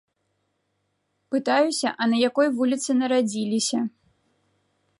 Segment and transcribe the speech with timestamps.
[1.31, 3.79] Пытаюся, а на якой вуліцы нарадзіліся.